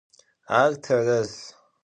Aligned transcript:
Ar 0.59 0.71
terez. 0.83 1.35